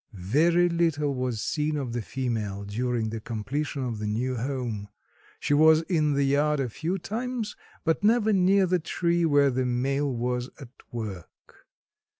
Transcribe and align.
Very 0.13 0.67
little 0.67 1.13
was 1.13 1.43
seen 1.43 1.77
of 1.77 1.93
the 1.93 2.01
female 2.01 2.63
during 2.63 3.09
the 3.09 3.19
completion 3.21 3.83
of 3.83 3.99
the 3.99 4.07
new 4.07 4.35
home. 4.35 4.87
She 5.39 5.53
was 5.53 5.83
in 5.83 6.13
the 6.13 6.23
yard 6.23 6.59
a 6.59 6.69
few 6.69 6.97
times, 6.97 7.55
but 7.83 8.03
never 8.03 8.33
near 8.33 8.65
the 8.65 8.79
tree 8.79 9.25
where 9.25 9.51
the 9.51 9.63
male 9.67 10.11
was 10.11 10.49
at 10.59 10.69
work. 10.91 11.67